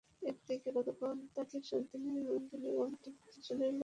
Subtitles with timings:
[0.21, 3.79] এদিকে গতকাল তাঁকে সাত দিনের রিমান্ডে নেওয়ার আবেদন করেছে রেলওয়ে পুলিশ।